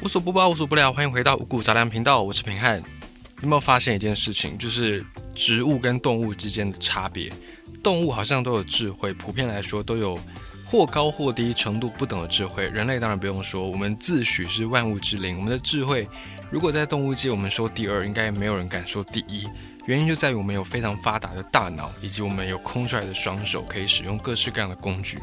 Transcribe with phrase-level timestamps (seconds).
[0.00, 2.80] 无所不包，无所不聊，欢迎回到五谷杂粮频道，我是平汉。
[3.40, 7.32] 有没有发现一件事情，就是植物跟动物之间的差别？
[7.82, 10.16] 动物好像都有智慧，普遍来说都有
[10.64, 12.68] 或高或低程度不等的智慧。
[12.68, 16.08] 人类当然不用说，我们自诩是万物之灵，我们的智慧
[16.48, 19.48] 如果在动物界我们说第二，应该没有人敢说第一。
[19.86, 25.18] 原因就在于我们有非常发达的大脑，以及我们有空出来的双手，可以使用各式各样的工具。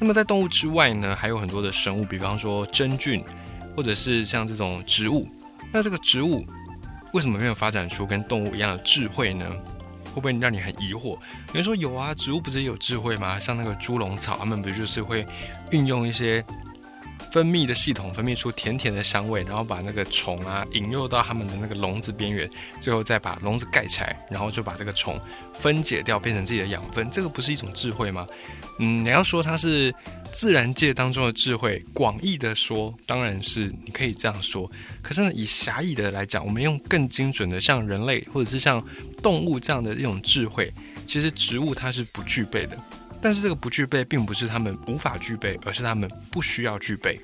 [0.00, 3.22] 那么在动物之外呢，还有很多的生物，比方说真菌。
[3.76, 5.28] 或者是像这种植物，
[5.70, 6.44] 那这个植物
[7.12, 9.46] 为什么没有发展出跟动物一样的智慧呢？
[10.14, 11.10] 会不会让你很疑惑？
[11.10, 13.38] 有人说有啊，植物不是也有智慧吗？
[13.38, 15.26] 像那个猪笼草，它们不就是会
[15.72, 16.42] 运用一些
[17.30, 22.48] 分泌的系统，分泌出甜甜的香味，然后把那个虫啊引诱到它们的那个笼子边缘，
[22.80, 25.20] 最后再把笼子盖起来，然后就把这个虫
[25.52, 27.08] 分解掉，变成自己的养分。
[27.10, 28.26] 这个不是一种智慧吗？
[28.78, 29.94] 嗯，你要说它是
[30.32, 34.70] 自然界当中的智慧，广义的说，当然是你可以这样说。
[35.02, 38.82] 可是呢，以狭义的来讲，我们用更精准的，像人类或者是像
[39.22, 40.72] 动物这样的一种智慧，
[41.06, 42.76] 其实植物它是不具备的。
[43.26, 47.20] 但是这个不具备，并不是他们无法具备，而是他们不需要具备。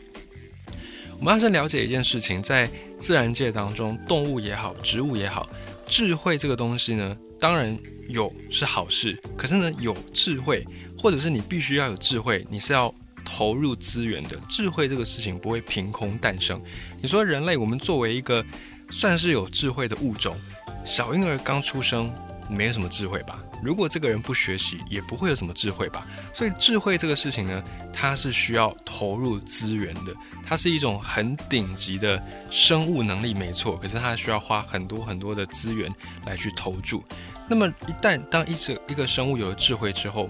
[1.21, 5.49] 我们要先了解一件事情，在自然界当中，动物也好，植物也好，
[5.87, 7.79] 智慧这个东西呢，当然
[8.09, 9.17] 有是好事。
[9.37, 10.67] 可是呢，有智慧。
[10.99, 12.93] 或者是你必须要有智慧，你是要
[13.25, 14.37] 投入资源的。
[14.49, 16.61] 智慧这个事情不会凭空诞生。
[17.01, 18.45] 你说人类，我们作为一个
[18.91, 20.37] 算是有智慧的物种，
[20.85, 22.13] 小婴儿刚出生，
[22.49, 23.41] 没有什么智慧吧？
[23.63, 26.07] 如果这个人不学习，也不会有什么智慧吧？
[26.35, 30.13] 所以智慧这个事情呢，它是需要投入资源的。
[30.45, 33.77] 它是一种很顶级的生物能力，没错。
[33.77, 35.91] 可是它需要花很多很多的资源
[36.27, 37.03] 来去投注。
[37.49, 40.29] 那么一旦当一只一个生物有了智慧之后，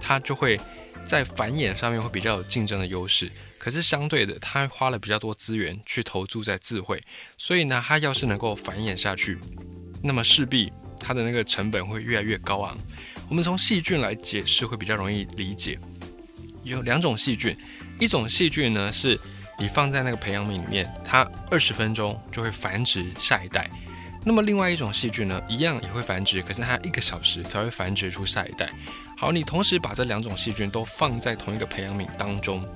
[0.00, 0.60] 它就会
[1.04, 7.02] 在繁衍上面会比较有竞争的优势，可是相对的，它花了比较多资源去投注在智慧，
[7.38, 9.38] 所以呢，它要是能够繁衍下去，
[10.02, 10.72] 那么势必
[11.02, 12.78] 它的那个成本会越来越高昂。
[13.28, 15.78] 我们从细菌来解释会比较容易理解，
[16.62, 17.56] 有两种细菌，
[17.98, 19.18] 一种细菌呢是
[19.58, 23.70] 你放在那个培养皿里面，它二十分钟就会繁殖下一代，
[24.24, 28.70] 那么另外一种细菌呢，一样也会繁殖，可是它一个小时才会繁殖出下一代。
[29.16, 32.66] 好，你同时把这两种细菌都放在同一个培养皿当中，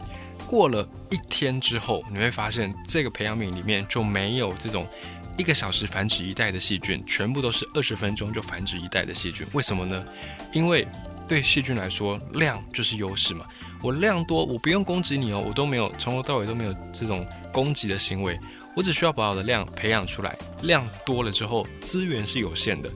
[0.46, 4.86] 过了一天之后，你会发现这个培养皿里面就没有这种
[5.36, 9.46] 一个小时繁殖一代的细菌，全部都是二十分钟就繁殖一代的细菌。
[9.52, 10.04] 为什么呢？
[10.52, 10.86] 因为
[11.28, 13.44] 对细菌来说，量就是优势嘛。
[13.82, 18.38] 我量多，我不用攻击你哦，我都没有从头到尾都没有这种攻击的行为，
[18.74, 20.36] 我只需要把我的量培养出来。
[20.62, 22.90] 量多了之后，资源是有限的。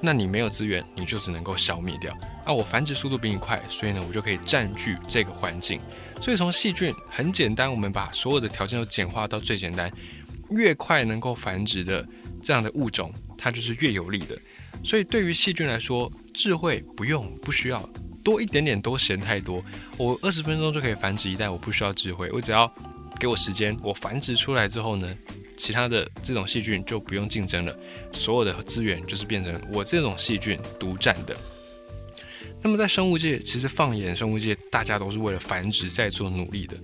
[0.00, 2.16] 那你没有资源，你就只能够消灭掉。
[2.44, 5.80] 啊，我繁殖速度比你快，所以呢，我就可以占据这个环境。
[6.20, 9.90] 所以从细菌很简单，我们把所有的条件都简化到最简单，
[10.50, 12.06] 越快能够繁殖的
[12.42, 14.38] 这样的物种，它就是越有利的。
[14.82, 17.88] 所以对于细菌来说，智慧不用不需要
[18.22, 19.64] 多一点点都嫌太多。
[19.96, 22.72] 我二十分钟就可以繁殖一代，我不需要智慧，我只要
[23.18, 25.16] 给我时间，我繁殖出来之后呢？
[25.56, 27.78] 其他的这种细菌就不用竞争了，
[28.12, 31.36] 所有的资源就是变成我这种细菌独占的。
[32.60, 36.76] 那么在生物界，其实放眼生物界，大家都是为了繁殖在做努力的。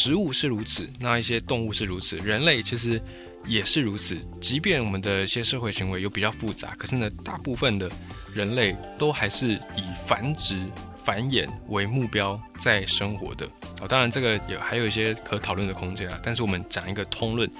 [0.00, 2.98] 植物是如此，那一些动物是如此，人类其实
[3.44, 4.16] 也是如此。
[4.40, 7.90] 即便我们的一些社会行为有比较复杂，可是呢，大部分的
[8.32, 10.58] 人类都还是以繁殖。
[11.02, 13.46] 繁衍为目标在生活的
[13.80, 16.20] 啊，当然这个也还有一些可讨论的空间啊。
[16.22, 17.50] 但是我们讲一个通论，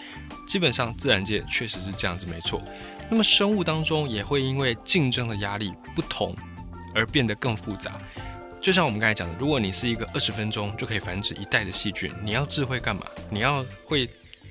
[0.47, 2.63] 基本上自然界确实是这样子，没错。
[3.11, 6.37] 那么生物当中也会因为竞争的压力不同
[6.95, 7.99] 而变得更复杂。
[8.61, 13.05] 就像我们刚才讲的，如果你是一个二十分钟就可以繁殖一代的细菌，你要智慧干嘛？
[13.31, 14.09] 你要会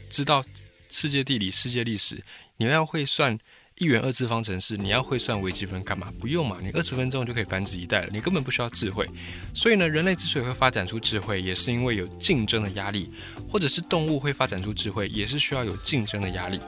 [0.10, 0.44] 知道
[0.90, 2.24] 世界地理、世界历史，
[2.58, 3.38] 你要会算。
[3.78, 6.12] 一元二次方程式，你要会算微积分干嘛？
[6.20, 9.08] 不用嘛，你二十分钟就可以繁殖一代了，你根本不需要智慧。
[9.54, 13.10] 所以呢，人类之所以会发展出智慧，也是因为有竞争的压力，
[13.50, 16.60] 或者是动物会发展出智慧，也是需要有竞争的压力。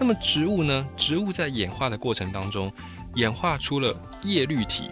[0.00, 0.84] 那么植物呢？
[0.96, 2.72] 植物在演化的过程当中，
[3.14, 4.90] 演化出了叶绿体。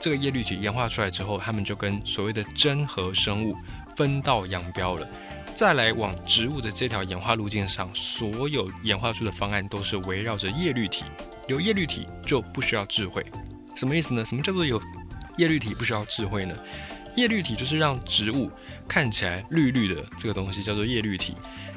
[0.00, 3.54] 这个叶绿体演化出来之后，它们就跟所谓的真核生物
[3.94, 5.06] 分道扬镳了。
[5.54, 11.04] 再来往植物的这条演化路径上，所有演化出的方案都是围绕着叶绿体。
[11.48, 13.22] 有叶绿体就不需要智慧，
[13.74, 14.24] 什么意思呢？
[14.24, 14.80] 什么叫做有
[15.36, 16.56] 叶绿体不需要智慧呢？
[17.16, 18.50] 叶绿体就是让植物
[18.88, 21.34] 看起来绿绿的这个东西叫做叶绿体。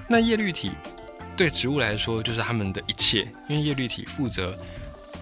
[0.07, 0.71] 那叶绿体
[1.35, 4.57] 对植物来说就是它们的一切，因为叶绿体负责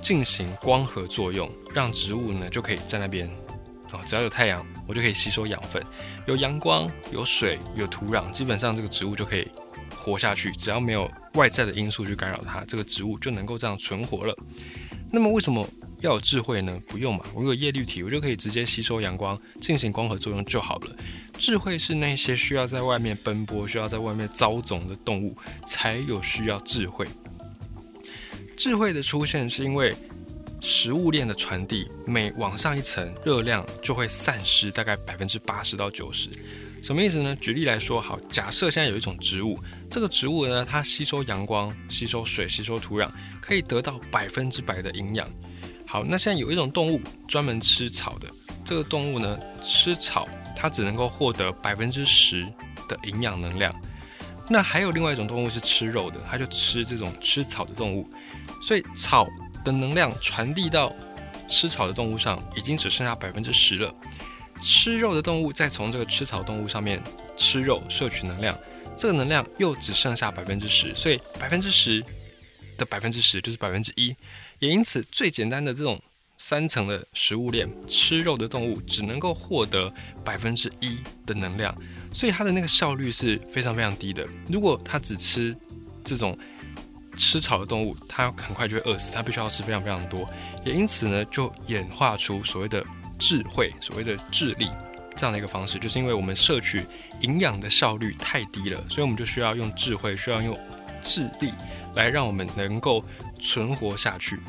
[0.02, 3.30] 进行光合作用，让植物呢就可以在那边。
[3.92, 5.82] 啊，只要有太阳，我就可以吸收养分；
[6.26, 9.46] 有阳光、有水、有土壤，基本上这个植物就可以
[9.98, 14.34] 活下去，只要没有外在的因素去干扰它，这个植物就能够这样存活了。
[15.12, 15.68] 那么为什么
[16.00, 16.82] 要有智慧呢？
[16.88, 20.96] 不用嘛，我有叶绿体，我就可以直接吸收阳光，进行光合作用就好了。
[21.38, 27.06] 智慧是那些需要在外面奔波、需要在外面遭种的动物才有需要智慧。
[28.64, 29.96] 智慧的出现是因为
[30.60, 36.30] 食物链的传递，每往上一层，热量就会散失大概百分之八十到九十。
[36.80, 37.36] 什么意思呢？
[37.38, 39.58] 举例来说，好，假设现在有一种植物，
[39.90, 43.10] 这个植物呢，它吸收阳光、吸收水、吸收土壤，
[43.42, 45.28] 可以得到百分之百的营养。
[45.88, 48.28] 好，那现在有一种动物专门吃草的，
[48.64, 50.30] 这个动物呢，吃草。
[50.56, 52.46] 它只能够获得百分之十
[52.88, 53.76] 的营养能量。
[54.48, 58.08] 那还有另外一种动物是吃肉的，它就吃这种吃草的动物。
[58.62, 59.28] 所以草
[59.66, 60.96] 的能量传递到
[61.48, 63.94] 吃草的动物上，已经只剩下百分之十了。
[64.62, 67.02] 吃肉的动物再从这个吃草动物上面
[67.36, 68.58] 吃肉摄取能量，
[68.96, 70.94] 这个能量又只剩下百分之十。
[70.94, 72.04] 所以百分之十
[72.78, 74.16] 的百分之十就是百分之一。
[74.60, 76.02] 也因此，最简单的这种。
[76.44, 79.94] 三层的食物链，吃肉的动物只能够获得
[80.26, 81.72] 百分之一的能量，
[82.12, 84.28] 所以它的那个效率是非常非常低的。
[84.50, 85.56] 如果它只吃
[86.04, 86.36] 这种
[87.18, 90.30] 吃草的动物，它很快就会饿死，它必须要吃非常非常多。
[90.64, 92.84] 也因此呢，就演化出所谓的
[93.20, 94.70] 智慧、所谓的智力
[95.16, 96.86] 这样的一个方式，就是因为我们摄取
[97.22, 100.58] 营养的效率太低了，所以我们就需要用智慧，需要用
[101.02, 101.54] 智力
[101.96, 103.04] 来让我们能够
[103.40, 104.40] 存活下去。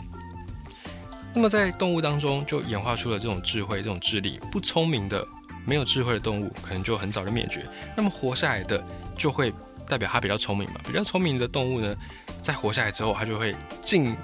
[1.34, 4.38] 那么在动物当中，就演化出了这种智慧、这种智力。
[4.50, 5.26] 不聪明的、
[5.64, 7.64] 没有智慧的动物，可能就很早就灭绝。
[7.96, 8.84] 那么活下来的，
[9.16, 9.50] 就会
[9.92, 10.80] 代表它比较聪明嘛？
[10.86, 11.94] 比较聪明的动物呢，
[12.40, 14.16] 在活下来之后，它就会进，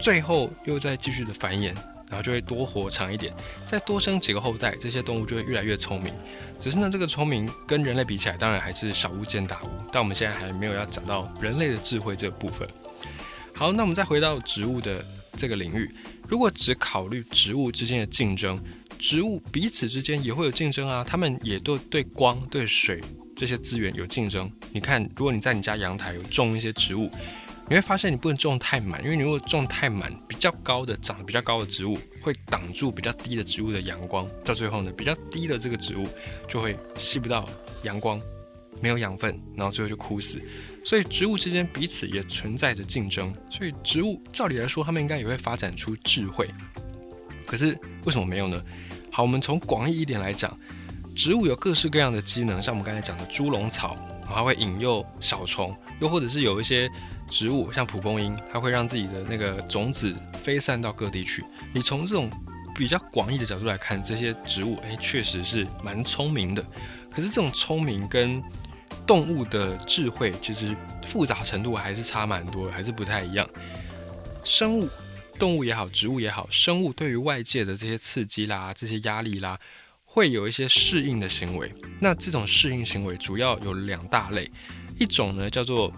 [0.00, 1.74] 最后又再继续的繁衍，
[2.08, 3.30] 然后就会多活长一点，
[3.66, 6.14] 再多生几个后代，这些动物就会越来越聪明。
[6.58, 9.68] 只是呢，这个聪明跟人类比起来，当然还是小巫见大巫。
[9.92, 12.66] 但我们现在还没有要讲到人类的智慧这个部分。
[13.54, 15.04] 好，那我们再回到植物的
[15.36, 15.94] 这个领域。
[16.26, 18.58] 如果只考虑植物之间的竞争，
[18.98, 23.02] 植物彼此之间也会有竞争啊，它们也都对光、对水
[23.42, 24.48] 这些资源有竞争。
[24.70, 27.10] 你看，如果你在你家阳台有种一些植物，
[27.68, 36.06] 你会发现你不能种太满，因为你如果种太满，比较高的长得比较高的植物会挡住比较低的植物的阳光，到最后呢，比较低的这个植物
[36.48, 37.48] 就会吸不到
[37.82, 38.20] 阳光，
[38.80, 40.40] 没有养分，然后最后就枯死。
[40.84, 46.48] 所以植物之间彼此也存在着竞争，所以植物照理来说，它们应该也会发展出智慧。
[47.44, 48.62] 可是为什么没有呢？
[49.10, 50.56] 好，我们从广义一点来讲，
[51.14, 55.70] 植物有各式各样的机能，像我们刚才讲的猪笼草，它会引诱小虫；
[56.00, 56.90] 又或者是有一些
[57.28, 61.44] 植物，像蒲公英，它会让自己的那个种子飞散到各地去。
[61.72, 62.30] 你从这种
[62.74, 66.64] 比较广义的角度来看，这些植物，哎，确实是蛮聪明的。
[67.10, 68.42] 可是这种聪明跟
[69.06, 70.74] 动物的智慧其实
[71.04, 73.46] 复杂程度还是差蛮多，还是不太一样。
[74.42, 74.88] 生物，
[75.38, 79.58] 动物也好，植物也好，生物对于外界的这些刺激啦、这些压力啦，
[80.14, 81.72] 会有一些适应的行为。
[81.98, 84.50] 那这种适应行为主要有两大类，
[84.98, 85.90] 一种呢叫做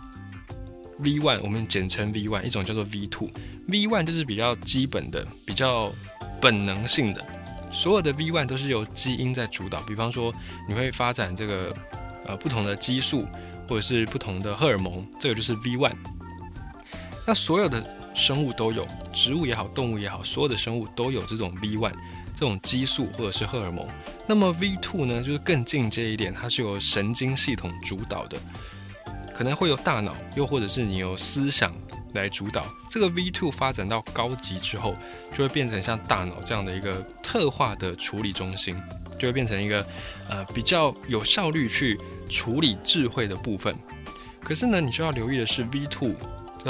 [1.01, 3.29] V one，我们简称 V one；一种叫做 V two。
[3.67, 5.93] V one 就是比较基本的、比较
[6.41, 7.27] 本能性的，
[7.73, 9.81] 所有的 V one 都是由基因在主导。
[9.83, 10.33] 比方说，
[10.69, 11.77] 你会发展这个。
[12.27, 13.29] 呃，不同的激素
[13.69, 15.93] 或者是不同的荷尔蒙，这个就是 V one。
[17.27, 17.83] 那所有的
[18.15, 21.93] 生物都有，植物也好，动物也好，所有的生物都有这种 V one
[22.35, 23.87] 这种激素或者是荷尔蒙。
[24.27, 28.39] 那么 V two 呢，就是更进阶一点，它是由神经系统主导的，
[29.35, 31.75] 可能会有大脑，又或者是你有思想
[32.15, 32.65] 来主导。
[32.89, 34.97] 这个 V two 发展到高级之后，
[35.33, 38.75] 就会变成像大脑这样的一个特化的处理中心。
[39.17, 39.87] 就会变成一个，
[40.29, 41.97] 呃，比较有效率去
[42.29, 43.73] 处理智慧的部分。
[44.43, 46.15] 可是呢，你需要留意的是，V two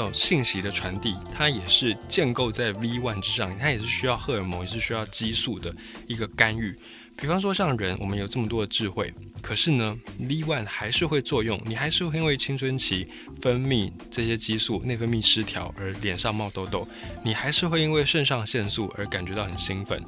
[0.01, 5.73] 种信息的传递，它也是建构在 V one 之上，它也是需要荷尔蒙，也是需要激素的
[6.07, 6.77] 一个干预。
[7.17, 13.07] 比方说，像人，我们有这么多的智慧，可是呢，V one 还是会作用，你还是会因为青春期
[13.41, 16.87] 分泌这些激素内分泌失调而脸上冒痘痘，
[17.23, 20.01] 你还是会因为肾上腺素而感觉到很兴奋。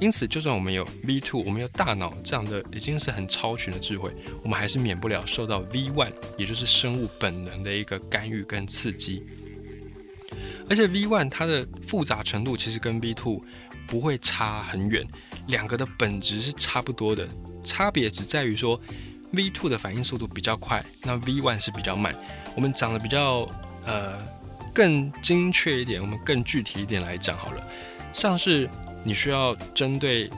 [0.00, 4.10] 因此，就算我们有 V two，我们有大脑这样的已经是很超群的智慧，
[4.42, 9.24] 我们还是免不了受到 V one，也就是生物本能的一个干预跟刺激。
[10.68, 13.42] 而且 V one 它的复杂程度其实跟 V two
[13.86, 15.06] 不会差很远，
[15.46, 17.28] 两个的本质是差不多的，
[17.62, 18.80] 差别只在于说
[19.32, 22.14] V two 的反应速度比较快，那 V one 是比较慢。
[22.54, 23.48] 我们讲的比较
[23.84, 24.18] 呃
[24.74, 27.66] 更精确一点，我们更具体一点来讲好了，
[28.12, 28.68] 像是。
[29.04, 30.30] 你需要针对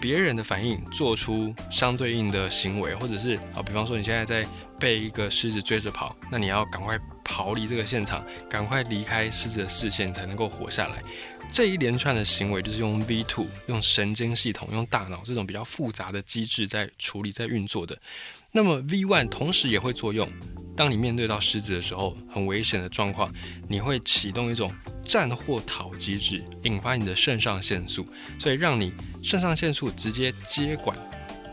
[0.00, 4.46] 别人的反应做出相对应的行为，或者是啊，比方说你现在在
[4.78, 11.02] 被一个狮子追着跑，那你要赶快逃离这个现场，赶快离开狮子的视线，才能够活下来。
[11.50, 17.96] 这一连串的行为就是用 V two 用神经系统、用大脑这种比较复杂的机制在处理、在运作的。
[18.50, 20.30] 那么 V one 同时也会作用，
[20.76, 23.32] 当你面对到狮子的时候，很危险的状况，
[23.68, 24.72] 你会启动一种
[25.04, 28.06] 战或逃机制，引发你的肾上腺素，
[28.38, 30.96] 所以让你肾上腺素直接接管。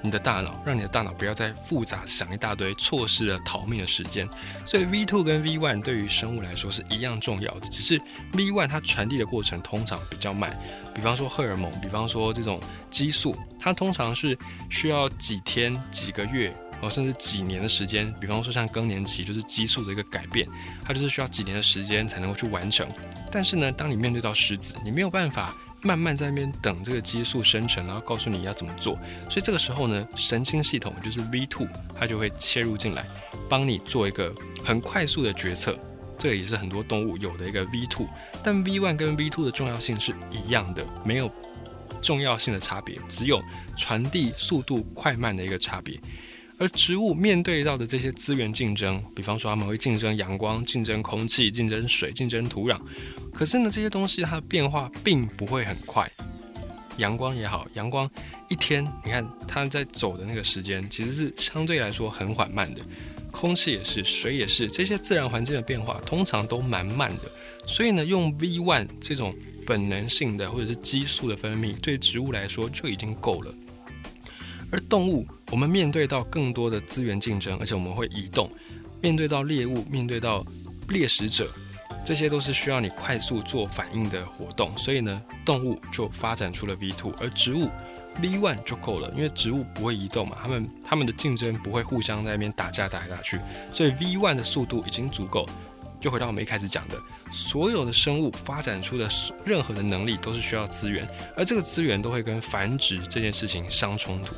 [0.04, 4.28] 你的大脑，让你的大脑不要再复杂想一大堆，错失了逃命的时间。
[4.66, 8.02] 所以 V two 跟 V one 对于生物来说是一样重要的，只是
[8.34, 10.58] V one 它传递的过程通常比较慢。
[10.94, 14.38] 比方说荷尔蒙，比方说这种激素，它通常是
[14.70, 18.14] 需要几天、几个月，哦，甚至几年的时间。
[18.20, 20.48] 比方说像更年期，就是激素的一个改变，
[20.84, 22.88] 它就是需要几年的时间才能够去完成。
[23.32, 25.56] 但是呢，当你面对到狮子，你没有办法。
[25.82, 28.94] 慢慢在那边等这个激素生成，然后告诉你要怎么做。
[29.30, 31.68] 所以这个时候呢，神经系统就是 V two，
[32.00, 33.06] 它就会切入进来，
[33.50, 34.34] 帮你做一个
[34.64, 35.78] 很快速的决策。
[36.20, 38.08] 这也是很多动物有的一个 V two，
[38.44, 41.32] 但 V one 跟 V two 的重要性是一样的，没有
[42.00, 43.42] 重要性的差别，只有
[43.76, 46.00] 传递速度快慢的一个差别。
[46.62, 52.80] 而植物面对到的这些资源竞争，比方说他们会竞争阳光、竞争空气、竞争水、竞争土壤。
[53.34, 56.08] 可是呢，这些东西它的变化并不会很快。
[56.98, 58.08] 阳光也好，阳光
[58.48, 62.82] 一天，你看它在走的那个时间，其实是相对来说很缓慢的。
[63.32, 67.32] 空气也是，水也是，这些自然环境的变化通常都蛮慢的。
[67.66, 73.52] 所以呢，用 V one 这种本能性的或者是激素的分泌，对植物来说就已经够了。
[74.70, 78.50] 而动物，我们面对到更多的资源竞争，而且我们会移动，
[79.02, 80.46] 面对到猎物，面对到
[80.88, 81.52] 猎食者，
[82.06, 84.76] 这些都是需要你快速做反应的活动。
[84.78, 87.70] 所以呢，动物就发展出了 V two，而植物
[88.22, 93.38] V one 就够了，因为植物不会移动嘛，它们它们的竞争不会互相在那边打架打来打去，
[93.72, 95.46] 所以 V one 的速度已经足够。
[96.00, 96.96] 就回到我们一开始讲的，
[97.32, 99.08] 所有的生物发展出的
[99.46, 104.34] 任何的能力都是需要资源，而这个资源都会跟繁殖这件事情相冲突。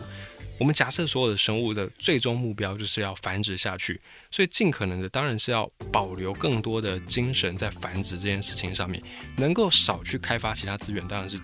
[0.60, 4.00] 我们假设所有的生物的最终目标就是要繁殖下去，
[4.32, 9.02] 所以尽可能的当然是要保留更多的精神在繁殖这件事情上面，
[9.36, 11.38] 能够少去开发其他资源，当然是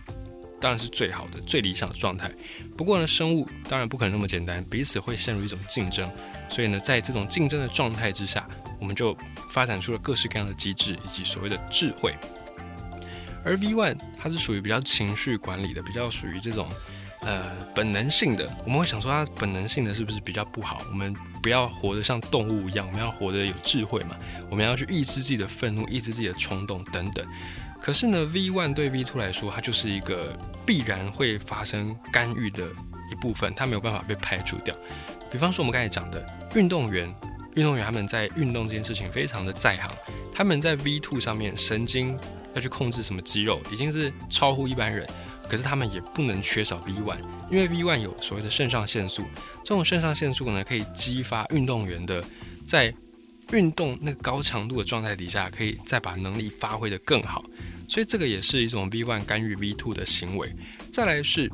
[0.61, 2.31] 当然是最好的、最理想的状态。
[2.77, 6.09] 不过呢，生物当然不可能那么简单，彼此会陷入一种竞争，
[6.47, 8.47] 所以呢，在这种竞争的状态之下，
[8.79, 9.17] 我们就
[9.49, 12.15] 发展出了各式各样的机制以及所谓的智慧。
[13.43, 16.69] 而 V One 它是属于比较情绪管理的，比较属于这种。
[17.21, 17.45] 呃，
[17.75, 20.81] 本能性的，我们会想说，它本能性的是不是比较不好？
[20.89, 24.15] 我们不要活得像动物一样，我们要活得有智慧嘛。
[24.49, 27.25] 我们要去抑制自己的愤怒，抑制自己的冲动等等。
[27.81, 32.65] 可是呢，V one 对 V two 来说，它就是一个必然会发生干预的
[33.11, 34.73] 一部分，它没有办法被排除掉。
[35.29, 37.13] 比方说，我们刚才讲的运动员，
[37.55, 39.91] 运动员他们在运动这件事情非常的在行，
[40.33, 42.17] 他们在 V two 上面神经
[42.53, 45.05] 要去控制什么肌肉，已经是超乎一般人。
[45.49, 49.25] 可是他们也不能缺少 V one，因为 V one 有所谓的肾上腺素，
[49.63, 52.23] 这种肾上腺素呢可以激发运动员的
[52.65, 52.93] 在
[53.51, 57.43] 运动那个高强度的状态底下，可以再把能力发挥的更好，
[57.87, 60.53] 所以这个也是一种 V one 干预 V two 的行为。
[60.91, 61.51] 再来是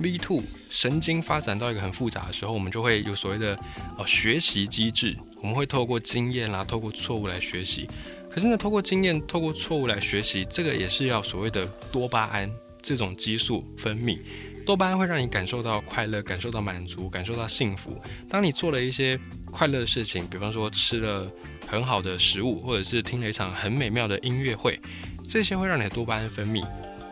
[0.00, 3.56] V two 神经发展到一个很复杂的时候，我们就会有所谓的
[3.96, 7.88] 呃学习机制，我们会透过经验啦，透过错误来学习。
[8.28, 12.50] 可是呢，透过经验、透过错误来学习，这个也是要所谓的多巴胺。
[12.86, 14.20] 这种激素分泌，
[14.64, 18.00] 多巴胺会让你感受到快乐，感受到满足，感受到幸福。
[18.28, 19.18] 当你做了一些
[19.50, 21.28] 快乐的事情，比方说吃了
[21.66, 24.80] 很好的食物，或者是听了一场很美妙的音乐会，
[25.26, 26.64] 这些会让你的多巴胺分泌，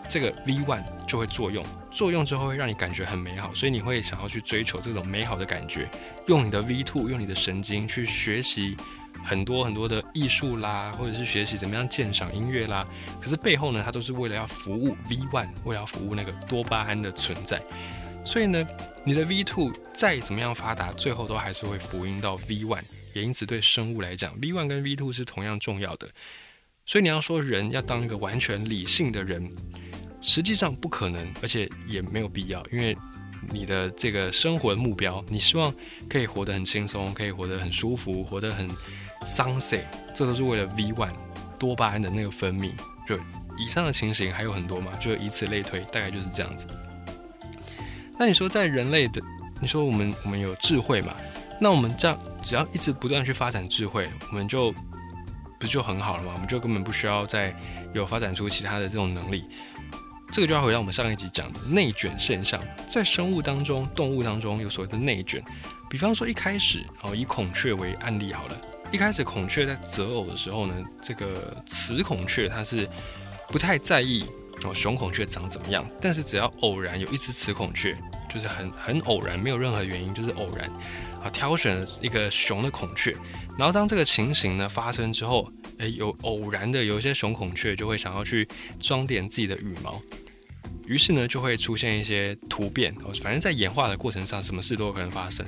[0.08, 5.90] 这个 V one 就会作用，作用之后会让你感觉很美好，所以你会想要去追求这种美好的感觉，
[6.28, 8.76] 用你的 V two，用你的神经去学习。
[9.22, 12.86] 很多很多的艺术啦，或者是学习怎么样鉴赏音乐啦，
[13.20, 17.62] 可是背后呢，它都是为了要服务 V one，为了要服务那个多巴胺的存在。
[18.24, 18.66] 所以呢，
[19.04, 22.82] 你的 V two 再怎么样发达，最后都还是会福音到 V one。
[23.12, 26.08] 也因此，对生物来讲，V one 跟 V two 是同样重要的。
[26.86, 29.54] 所以你要说人要当一个完全理性的人，
[30.20, 32.96] 实际上不可能，而且也没有必要，因为
[33.50, 35.74] 你的这个生活目标，你希望
[36.08, 38.68] 可以活得很轻松，可以活得很舒服，活得很。
[39.26, 41.12] Sunset，这都是为了 V one
[41.58, 42.72] 多巴胺的那个分泌。
[43.06, 43.18] 就
[43.58, 46.66] 以上的情形还有很多嘛，就以此类推，大概就是这样子。
[48.18, 49.20] 那你说在人类的，
[49.60, 51.14] 你说我们我们有智慧嘛？
[51.60, 54.74] 那我们这样只要一直不断去发展智慧，我们就
[55.58, 56.32] 不就很好了吗？
[56.34, 57.54] 我们就根本不需要再
[57.92, 59.44] 有发展出其他的这种能力。
[60.32, 65.40] 这个就要回到我们上一集讲的内卷现象，在生物当中、动物当中有所谓的内卷。
[65.88, 68.56] 比方说一开始哦，以孔雀为案例好了，
[68.94, 72.88] 一开始孔雀在择偶的时候呢，这个雌孔雀它是
[73.48, 74.24] 不太在意
[74.62, 77.98] 哦雄孔雀长怎么样，但是只要偶然有一只雌孔雀，
[78.32, 80.70] 就是很很偶然，没有任何原因，就是偶然
[81.20, 83.16] 啊挑选一个雄的孔雀，
[83.58, 85.50] 然后当这个情形呢发生之后。
[85.78, 88.48] 诶，有偶然的有一些雄孔雀就会想要去
[88.78, 90.00] 装点自己的羽毛，
[90.86, 92.94] 于是呢就会出现一些突变。
[93.02, 95.44] 哦，反正在演化的过程上，什么事都有可能发生。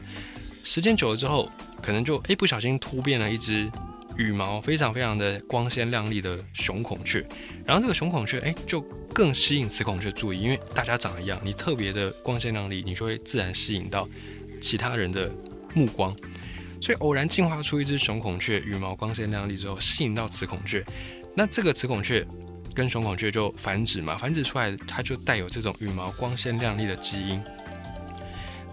[0.66, 1.48] 时间久了之后，
[1.80, 3.70] 可能就诶不小心突变了一只
[4.16, 7.24] 羽毛非常非常的光鲜亮丽的雄孔雀，
[7.64, 8.80] 然后这个雄孔雀诶就
[9.14, 14.08] 更吸引雌孔雀注意，因为大家长得一样，你特别的光鲜亮丽，你就会自然吸引到
[14.60, 15.30] 其他人的
[15.72, 16.14] 目光。
[16.80, 20.84] 所以偶然进化出一只雄孔雀，羽毛光鲜亮丽之后，吸引到雌孔雀。
[21.36, 22.26] 那这个雌孔雀
[22.74, 27.40] 跟雄孔雀就繁殖嘛，繁殖出来它就带有这种羽毛光鲜亮丽的基因。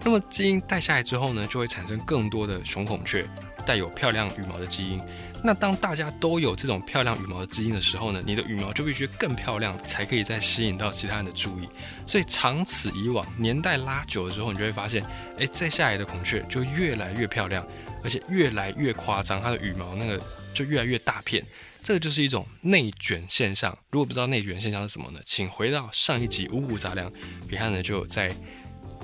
[0.04, 3.26] 那么基因带下来之后呢，就会产生更多的雄孔雀
[3.64, 5.00] 带有漂亮羽毛的基因。
[5.42, 11.68] 那当大家都有这种漂亮羽毛的基因的时候呢，你的羽毛就必须更漂亮，才可以再吸引到其他人的注意。
[12.06, 15.04] 所以长此以往，年代拉久了之后，你就会发现，
[15.38, 17.66] 哎，再下来的孔雀就越来越漂亮。
[18.02, 20.20] 而且越来越夸张，它的羽毛那个
[20.52, 21.42] 就越来越大片，
[21.82, 23.74] 这个就是一种内卷现象。
[23.90, 25.20] 如果不知道内卷现象是什么呢？
[25.24, 27.10] 请回到上一集五谷杂粮，
[27.48, 28.36] 别看呢就在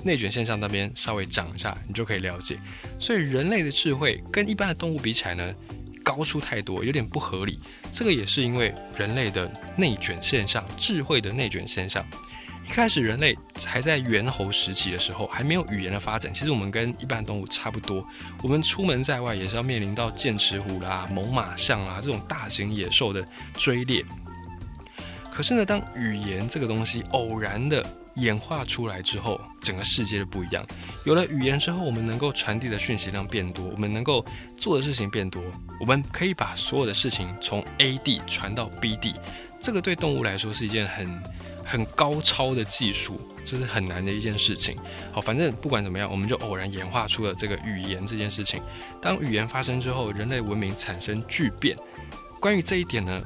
[0.03, 2.57] 内卷现象那边稍微讲一下，你就可以了解。
[2.99, 5.53] 所以人类的智慧跟一般的动物比起来呢，
[6.03, 7.59] 高出太多，有点不合理。
[7.91, 12.05] 这个也是因为人类的内卷现象，智慧的内卷现象。
[12.63, 16.31] 一开始人类还在猿猴时期的时候，还没有语言的发展。
[16.33, 18.05] 其实我们跟一般动物差不多，
[18.41, 24.05] 我们出门在外也是要面临到剑齿虎啦、猛犸象啦这种大型野兽的追猎。
[25.31, 27.83] 可是呢，当语言这个东西偶然的
[28.15, 30.65] 演化出来之后，整个世界就不一样。
[31.05, 34.25] 有了语言之后，我们能够传递的讯息量变多，我们能够
[34.55, 35.41] 做的事情变多，
[35.79, 39.13] 我们可以把所有的事情从 A 地传到 B 地。
[39.59, 41.21] 这个对动物来说是一件很。
[41.63, 44.75] 很高超的技术，这是很难的一件事情。
[45.13, 48.59] 好，反正不管怎么样，我们就偶然演化出了这个语言这件事情。
[48.99, 51.77] 当语言发生之后，人类文明产生巨变。
[52.41, 53.21] 关于这一点呢，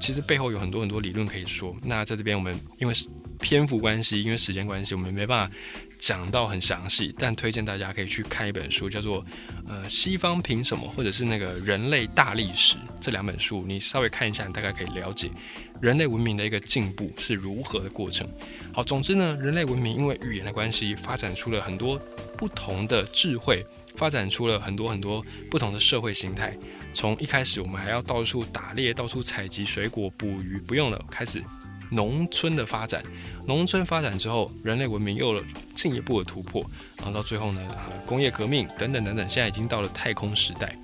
[0.00, 1.76] 其实背后有很多很多理论可以说。
[1.82, 2.94] 那在这边我们因为
[3.40, 5.54] 篇幅关系，因为时间关系，我们没办法。
[6.00, 9.22] 讲到很详细，但推荐大家可以去看一本书，叫做
[9.68, 15.30] 《呃西方凭什么》或者是那个《人类大历史》这两本书，你稍微看一下，你大概可以了解
[15.78, 18.26] 人类文明的一个进步是如何的过程。
[18.72, 22.00] 好，总之呢，人类文明因为语言的关系，发展出了很多
[22.38, 23.62] 不同的智慧，
[23.94, 26.56] 发展出了很多很多不同的社会形态。
[26.94, 31.44] 从一开始我们还要到处打猎、到处采集水果、捕鱼，不用了，开始。
[31.90, 33.02] 农村的发展，
[33.46, 35.42] 农村发展之后，人类文明又了
[35.74, 36.64] 进一步的突破，
[36.96, 37.60] 然后到最后呢，
[38.06, 40.74] 工业革命等等等等，现在已经到了太空时代。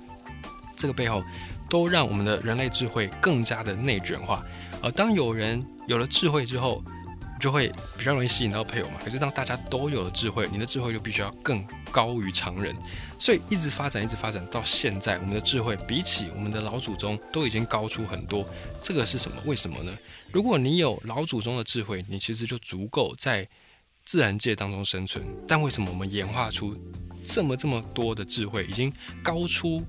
[0.75, 1.23] 这个背后
[1.69, 4.45] 都让我们的人类智慧更加的内卷化。
[4.81, 6.83] 而当有人有了智慧之后，
[7.39, 8.99] 就会比较容易吸引到配偶嘛。
[9.03, 12.75] 可是当大家都有了智慧，你的智慧就必须要更高于常人，
[13.19, 18.47] 所以一直发展，一直发展到现在，我们的智慧比起我们的老祖宗都已经高出很多。
[18.81, 19.37] 这个是什么？
[19.45, 19.97] 为什么呢？
[20.31, 23.47] 如果你有老祖宗的智慧，你其实就足够在
[24.05, 25.23] 自然界当中生存。
[25.47, 26.77] 但为什么我们演化出
[27.23, 28.91] 这么这么多的智慧，已经
[29.23, 29.85] 高出？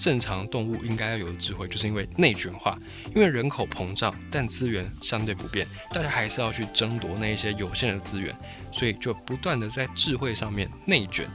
[0.00, 2.78] 正常动物应该要有的智慧，就是因为内卷化，
[3.14, 8.34] 因为人口膨胀，但资源相对不变，大家还是要去争夺那一些有限的资源，
[8.72, 11.28] 所以就不断的在智慧上面内卷，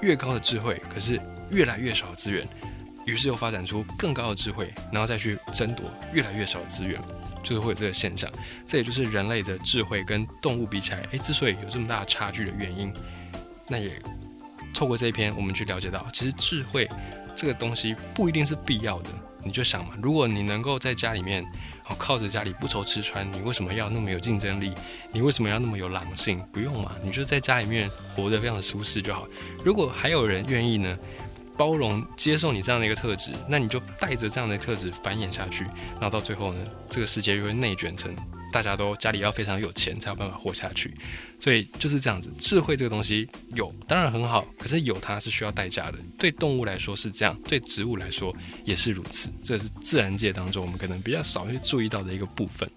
[0.00, 2.46] 越高的智慧，可是越来越少的资源，
[3.04, 6.96] 于是又发展出更高的智慧，然后再去争夺越来越少的资源，
[7.42, 8.30] 就是会有这个现象。
[8.64, 12.94] 这也就是人类的智慧跟动物比起来，诶，之所以有这么大差距的原因。
[13.66, 14.00] 那也
[14.72, 16.88] 透过这一篇，我们去了解到，其实智慧。
[17.34, 19.10] 这个东西不一定是必要的，
[19.42, 21.44] 你就想嘛，如果你能够在家里面，
[21.88, 24.72] 哦靠着家里不愁吃穿，你为什么要那么有竞争力？
[25.12, 26.38] 你为什么要那么有狼性？
[26.52, 29.26] 不用嘛，你就在家里面活得非常的舒适就好。
[29.64, 30.98] 如果还有人愿意呢，
[31.56, 35.64] 包容接受你这样的一个特质，那你就带着这样的特质繁衍下去，
[36.00, 38.14] 然后到最后呢，这个世界就会内卷成。
[38.54, 40.94] 大家都家里要非常有钱才有办法活下去，
[41.40, 42.32] 所以就是这样子。
[42.38, 45.98] 智慧这个东西有当然很好，可是有它是需要代价的。
[46.16, 48.32] 对动物来说是这样，对植物来说
[48.64, 49.28] 也是如此。
[49.42, 52.70] 这是自然界当中我们可能比较少去注意到的一个部分。